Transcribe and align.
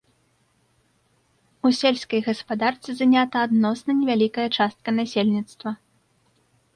У 1.67 1.71
сельскай 1.79 2.21
гаспадарцы 2.27 2.95
занята 3.01 3.37
адносна 3.49 3.91
невялікая 3.99 4.47
частка 4.57 4.89
насельніцтва. 4.99 5.75